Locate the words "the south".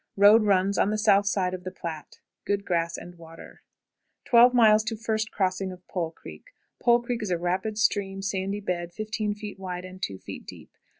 0.89-1.27